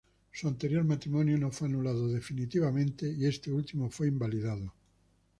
[0.31, 4.73] Su anterior matrimonio no fue anulado definitivamente y este último fue invalidado.